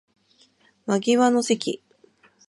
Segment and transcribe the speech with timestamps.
[0.87, 1.83] 窓際の席